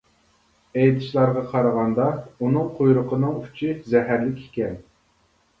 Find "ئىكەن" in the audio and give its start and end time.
4.47-4.85